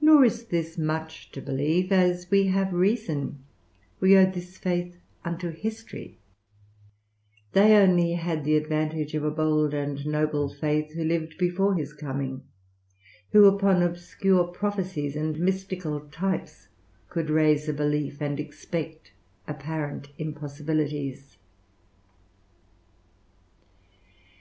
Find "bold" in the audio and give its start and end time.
9.32-9.74